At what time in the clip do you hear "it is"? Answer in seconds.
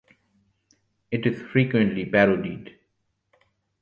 1.11-1.39